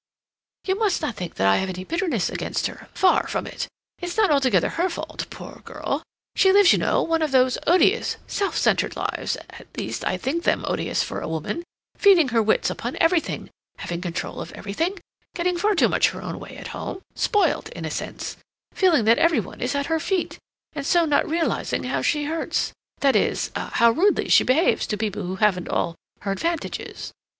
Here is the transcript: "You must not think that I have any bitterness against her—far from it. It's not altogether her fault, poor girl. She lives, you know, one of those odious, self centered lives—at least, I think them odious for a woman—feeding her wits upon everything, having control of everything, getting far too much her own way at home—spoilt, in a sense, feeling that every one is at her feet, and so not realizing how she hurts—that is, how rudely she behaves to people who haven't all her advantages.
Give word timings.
"You 0.65 0.73
must 0.79 1.03
not 1.03 1.13
think 1.13 1.35
that 1.35 1.47
I 1.47 1.57
have 1.57 1.69
any 1.69 1.83
bitterness 1.83 2.27
against 2.27 2.65
her—far 2.65 3.27
from 3.27 3.45
it. 3.45 3.67
It's 3.99 4.17
not 4.17 4.31
altogether 4.31 4.69
her 4.69 4.89
fault, 4.89 5.27
poor 5.29 5.61
girl. 5.63 6.01
She 6.33 6.51
lives, 6.51 6.73
you 6.73 6.79
know, 6.79 7.03
one 7.03 7.21
of 7.21 7.29
those 7.29 7.59
odious, 7.67 8.17
self 8.25 8.57
centered 8.57 8.95
lives—at 8.95 9.67
least, 9.77 10.03
I 10.03 10.17
think 10.17 10.41
them 10.43 10.65
odious 10.67 11.03
for 11.03 11.19
a 11.21 11.27
woman—feeding 11.27 12.29
her 12.29 12.41
wits 12.41 12.71
upon 12.71 12.97
everything, 12.99 13.51
having 13.77 14.01
control 14.01 14.41
of 14.41 14.51
everything, 14.53 14.97
getting 15.35 15.55
far 15.55 15.75
too 15.75 15.87
much 15.87 16.09
her 16.09 16.23
own 16.23 16.39
way 16.39 16.57
at 16.57 16.69
home—spoilt, 16.69 17.69
in 17.69 17.85
a 17.85 17.91
sense, 17.91 18.37
feeling 18.73 19.05
that 19.05 19.19
every 19.19 19.39
one 19.39 19.61
is 19.61 19.75
at 19.75 19.85
her 19.85 19.99
feet, 19.99 20.39
and 20.73 20.83
so 20.83 21.05
not 21.05 21.29
realizing 21.29 21.83
how 21.83 22.01
she 22.01 22.23
hurts—that 22.23 23.15
is, 23.15 23.51
how 23.55 23.91
rudely 23.91 24.29
she 24.29 24.43
behaves 24.43 24.87
to 24.87 24.97
people 24.97 25.21
who 25.21 25.35
haven't 25.35 25.69
all 25.69 25.93
her 26.21 26.31
advantages. 26.31 27.11